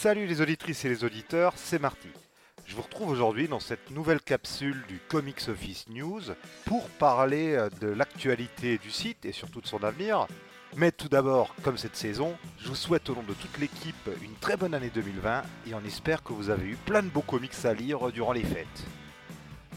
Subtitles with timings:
[0.00, 2.06] Salut les auditrices et les auditeurs, c'est Marty.
[2.66, 6.20] Je vous retrouve aujourd'hui dans cette nouvelle capsule du Comics Office News
[6.66, 10.28] pour parler euh, de l'actualité du site et surtout de son avenir.
[10.76, 14.36] Mais tout d'abord, comme cette saison, je vous souhaite au nom de toute l'équipe une
[14.36, 17.64] très bonne année 2020 et on espère que vous avez eu plein de beaux comics
[17.64, 18.84] à lire durant les fêtes.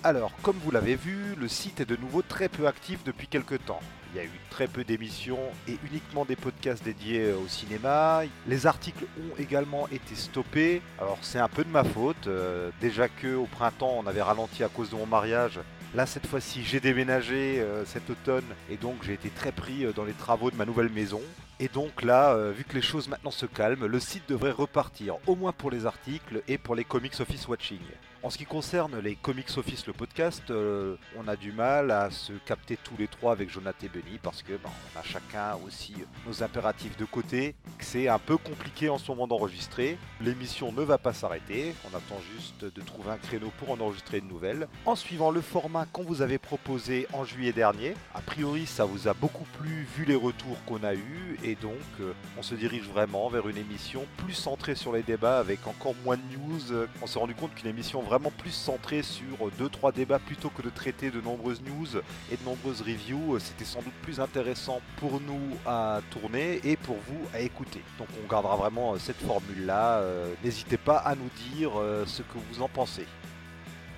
[0.03, 3.63] Alors, comme vous l'avez vu, le site est de nouveau très peu actif depuis quelques
[3.65, 3.81] temps.
[4.11, 5.37] Il y a eu très peu d'émissions
[5.67, 8.23] et uniquement des podcasts dédiés au cinéma.
[8.47, 10.81] Les articles ont également été stoppés.
[10.97, 12.25] Alors c'est un peu de ma faute.
[12.25, 15.59] Euh, déjà que au printemps on avait ralenti à cause de mon mariage.
[15.93, 19.93] Là cette fois-ci j'ai déménagé euh, cet automne et donc j'ai été très pris euh,
[19.93, 21.21] dans les travaux de ma nouvelle maison.
[21.63, 25.17] Et donc là, euh, vu que les choses maintenant se calment, le site devrait repartir,
[25.27, 27.77] au moins pour les articles et pour les Comics Office Watching.
[28.23, 32.11] En ce qui concerne les Comics Office, le podcast, euh, on a du mal à
[32.11, 35.57] se capter tous les trois avec Jonathan et Benny parce que ben, on a chacun
[35.65, 35.95] aussi
[36.27, 37.55] nos impératifs de côté.
[37.79, 39.97] C'est un peu compliqué en ce moment d'enregistrer.
[40.19, 41.73] L'émission ne va pas s'arrêter.
[41.91, 44.67] On attend juste de trouver un créneau pour en enregistrer une nouvelle.
[44.85, 49.07] En suivant le format qu'on vous avait proposé en juillet dernier, a priori ça vous
[49.07, 53.29] a beaucoup plu vu les retours qu'on a eus donc euh, on se dirige vraiment
[53.29, 56.87] vers une émission plus centrée sur les débats avec encore moins de news.
[57.01, 60.69] On s'est rendu compte qu'une émission vraiment plus centrée sur 2-3 débats plutôt que de
[60.69, 65.19] traiter de nombreuses news et de nombreuses reviews, euh, c'était sans doute plus intéressant pour
[65.21, 67.81] nous à tourner et pour vous à écouter.
[67.97, 70.03] Donc on gardera vraiment euh, cette formule-là.
[70.43, 71.71] N'hésitez pas à nous dire
[72.05, 73.05] ce que vous en pensez.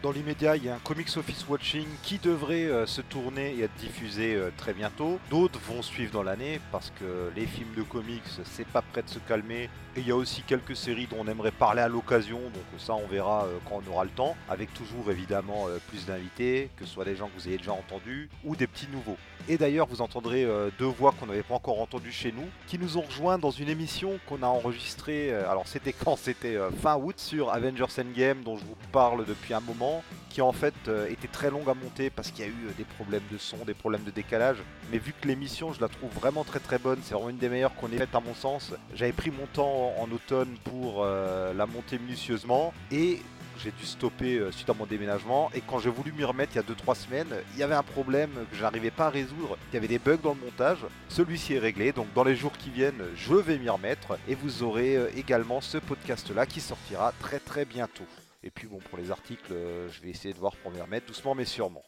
[0.04, 3.64] Dans l'immédiat, il y a un Comics Office Watching qui devrait euh, se tourner et
[3.64, 5.18] être diffusé euh, très bientôt.
[5.30, 9.08] D'autres vont suivre dans l'année parce que les films de comics, c'est pas prêt de
[9.08, 9.70] se calmer.
[9.96, 12.96] Et il y a aussi quelques séries dont on aimerait parler à l'occasion, donc ça
[12.96, 16.92] on verra euh, quand on aura le temps, avec toujours évidemment plus d'invités, que ce
[16.92, 19.18] soit des gens que vous ayez déjà entendus ou des petits nouveaux.
[19.48, 20.48] Et d'ailleurs, vous entendrez
[20.80, 23.68] deux voix qu'on n'avait pas encore entendues chez nous, qui nous ont rejoints dans une
[23.68, 25.34] émission qu'on a enregistrée.
[25.34, 26.16] alors, c'était quand?
[26.16, 29.93] C'était fin août sur Avengers Endgame, dont je vous parle depuis un moment,
[30.30, 30.74] qui en fait
[31.10, 33.74] était très longue à monter parce qu'il y a eu des problèmes de son, des
[33.74, 34.58] problèmes de décalage.
[34.92, 37.50] Mais vu que l'émission, je la trouve vraiment très très bonne, c'est vraiment une des
[37.50, 38.74] meilleures qu'on ait faites à mon sens.
[38.96, 43.20] J'avais pris mon temps en automne pour la monter minutieusement et
[43.62, 45.50] j'ai dû stopper euh, suite à mon déménagement.
[45.54, 47.84] Et quand j'ai voulu m'y remettre il y a 2-3 semaines, il y avait un
[47.84, 49.58] problème que je n'arrivais pas à résoudre.
[49.72, 50.80] Il y avait des bugs dans le montage.
[51.10, 51.92] Celui-ci est réglé.
[51.92, 54.18] Donc dans les jours qui viennent, je vais m'y remettre.
[54.28, 58.06] Et vous aurez euh, également ce podcast-là qui sortira très très bientôt.
[58.44, 61.08] Et puis bon, pour les articles, euh, je vais essayer de voir pour m'y remettre
[61.08, 61.84] doucement mais sûrement.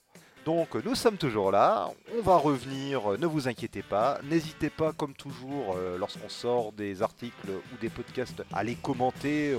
[0.45, 4.19] Donc nous sommes toujours là, on va revenir, ne vous inquiétez pas.
[4.23, 9.55] N'hésitez pas comme toujours lorsqu'on sort des articles ou des podcasts à les commenter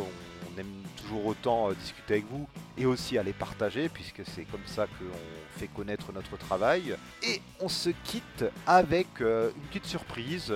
[0.56, 2.46] on aime toujours autant euh, discuter avec vous
[2.76, 6.96] et aussi à les partager puisque c'est comme ça qu'on fait connaître notre travail.
[7.22, 10.52] Et on se quitte avec euh, une petite surprise.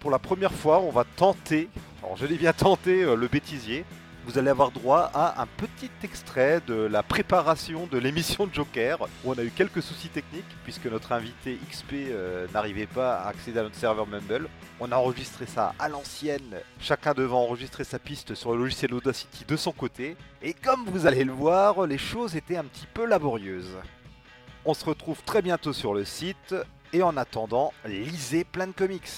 [0.00, 1.68] Pour la première fois, on va tenter,
[2.02, 3.84] alors je l'ai bien tenté, euh, le bêtisier
[4.28, 9.32] vous allez avoir droit à un petit extrait de la préparation de l'émission Joker, où
[9.32, 13.60] on a eu quelques soucis techniques, puisque notre invité XP euh, n'arrivait pas à accéder
[13.60, 14.50] à notre serveur Mumble.
[14.80, 19.46] On a enregistré ça à l'ancienne, chacun devant enregistrer sa piste sur le logiciel Audacity
[19.48, 23.06] de son côté, et comme vous allez le voir, les choses étaient un petit peu
[23.06, 23.78] laborieuses.
[24.66, 26.54] On se retrouve très bientôt sur le site,
[26.92, 29.08] et en attendant, lisez plein de comics.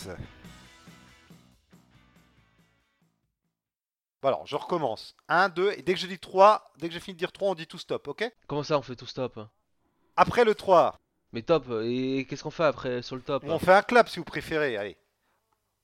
[4.29, 5.15] Alors, je recommence.
[5.29, 7.51] 1, 2, et dès que je dis 3, dès que j'ai fini de dire 3,
[7.51, 8.31] on dit tout stop, ok?
[8.47, 9.39] Comment ça, on fait tout stop?
[10.17, 10.99] Après le 3.
[11.33, 13.45] Mais top, et qu'est-ce qu'on fait après sur le top?
[13.47, 14.97] On fait un clap si vous préférez, allez.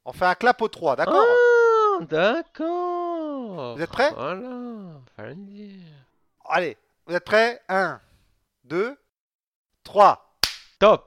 [0.05, 1.25] On fait un clap au 3, d'accord?
[1.25, 4.11] Ah, d'accord Vous êtes prêts?
[4.13, 5.81] Voilà, fallait le dire.
[6.49, 6.77] Allez,
[7.07, 7.63] vous êtes prêts?
[7.69, 8.01] 1,
[8.65, 8.99] 2,
[9.85, 10.39] 3.
[10.79, 11.07] Top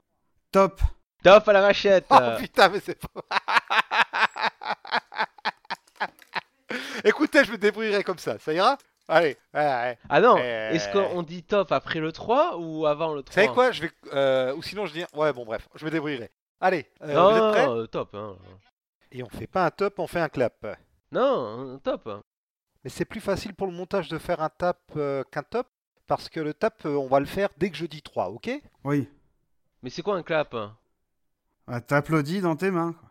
[0.50, 0.80] Top
[1.22, 3.22] Top à la machette Oh putain, mais c'est pas...
[7.04, 8.76] Écoutez, je me débrouillerai comme ça, ça ira
[9.08, 10.70] Allez, allez, Ah non, Euh.
[10.70, 13.82] est-ce qu'on dit top après le 3 ou avant le 3 Vous savez quoi Je
[13.82, 13.90] vais...
[14.12, 15.04] euh, ou sinon je dis...
[15.14, 16.30] Ouais, bon bref, je me débrouillerai.
[16.60, 18.14] Allez, euh, vous êtes Non, prêts euh, top.
[18.14, 18.36] Hein.
[19.10, 20.64] Et on fait pas un top, on fait un clap.
[21.10, 22.08] Non, euh, top.
[22.84, 25.66] Mais c'est plus facile pour le montage de faire un tap euh, qu'un top,
[26.06, 28.48] parce que le tap, on va le faire dès que je dis 3, ok?
[28.84, 29.08] Oui.
[29.82, 30.54] Mais c'est quoi un clap?
[31.66, 32.92] Ah, T'applaudis dans tes mains.
[32.92, 33.08] quoi.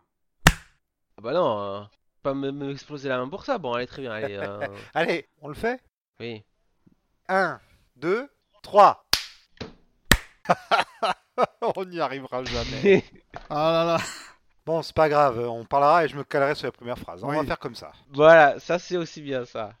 [1.18, 1.80] Ah bah non, euh,
[2.22, 3.58] pas me, me exploser la main pour ça.
[3.58, 4.36] Bon, allez, très bien, allez.
[4.36, 5.80] euh, Allez, on le fait?
[6.20, 6.44] Oui.
[7.28, 7.60] 1,
[7.96, 8.28] 2,
[8.62, 9.04] 3
[11.76, 13.04] On n'y arrivera jamais.
[13.48, 13.98] Ah là là.
[14.66, 17.24] Bon, c'est pas grave, on parlera et je me calerai sur la première phrase.
[17.24, 17.92] On va faire comme ça.
[18.12, 19.72] voilà, ça c'est aussi bien ça.